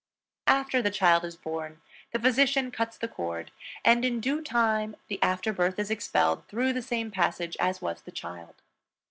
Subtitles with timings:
[0.47, 1.79] After the child is born,
[2.11, 3.51] the physician cuts the cord,
[3.85, 8.01] and in due time the after birth is expelled through the same passage as was
[8.01, 8.63] the child.